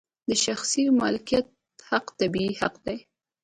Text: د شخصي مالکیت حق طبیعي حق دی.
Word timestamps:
د 0.29 0.31
شخصي 0.45 0.83
مالکیت 1.01 1.47
حق 1.89 2.05
طبیعي 2.19 2.51
حق 2.61 2.75
دی. 2.85 2.97